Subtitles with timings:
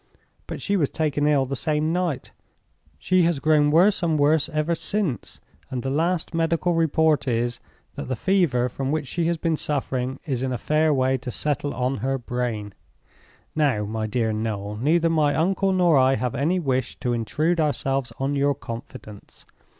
[0.47, 2.31] But she was taken ill the same night;
[2.97, 5.39] she has grown worse and worse ever since;
[5.69, 7.59] and the last medical report is,
[7.93, 11.29] that the fever from which she has been suffering is in a fair way to
[11.29, 12.73] settle on her brain.
[13.55, 18.11] "Now, my dear Noel, neither my uncle nor I have any wish to intrude ourselves
[18.17, 19.45] on your confidence.